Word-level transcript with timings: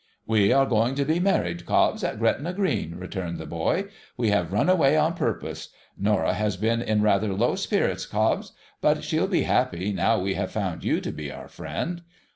'We 0.25 0.51
are 0.51 0.65
going 0.65 0.95
to 0.95 1.05
be 1.05 1.19
married, 1.19 1.67
Cobbs, 1.67 2.03
at 2.03 2.17
Gretna 2.17 2.53
Green,' 2.53 2.95
returned 2.95 3.37
the 3.37 3.45
boy.' 3.45 3.85
^\'e 4.19 4.29
have 4.29 4.51
run 4.51 4.67
away 4.67 4.97
on 4.97 5.13
purpose. 5.13 5.69
Norah 5.95 6.33
has 6.33 6.57
been 6.57 6.81
in 6.81 7.03
rather 7.03 7.35
low 7.35 7.53
spirits, 7.53 8.07
Cobbs; 8.07 8.53
but 8.81 9.03
she'll 9.03 9.27
be 9.27 9.43
happy, 9.43 9.93
now 9.93 10.17
we 10.19 10.33
have 10.33 10.49
found 10.51 10.83
you 10.83 11.01
to 11.01 11.11
be 11.11 11.31
our 11.31 11.47
friend.' 11.47 12.01